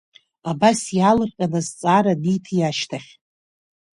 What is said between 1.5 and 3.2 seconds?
азҵаара аниҭи ашьҭахь?